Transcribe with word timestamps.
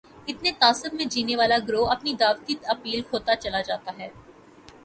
اپنے 0.29 0.51
تعصب 0.59 0.93
میں 0.93 1.05
جینے 1.05 1.35
والا 1.35 1.57
گروہ 1.67 1.91
اپنی 1.91 2.13
دعوتی 2.19 2.55
اپیل 2.67 3.01
کھوتا 3.09 3.35
چلا 3.35 3.61
جاتا 3.61 3.91
ہے۔ 3.99 4.09